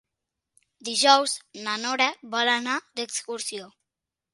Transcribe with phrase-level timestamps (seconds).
[0.87, 1.35] Dijous
[1.67, 3.75] na Nora vol anar d'excursió.